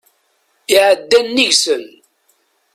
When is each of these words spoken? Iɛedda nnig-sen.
Iɛedda 0.75 1.19
nnig-sen. 1.23 1.83